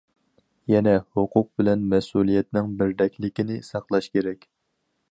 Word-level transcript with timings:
يەنە 0.71 0.93
ھوقۇق 1.19 1.51
بىلەن 1.63 1.85
مەسئۇلىيەتنىڭ 1.93 2.73
بىردەكلىكىنى 2.81 3.61
ساقلاش 3.71 4.11
كېرەك. 4.19 4.53